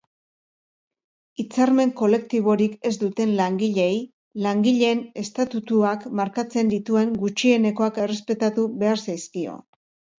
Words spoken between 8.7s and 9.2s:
behar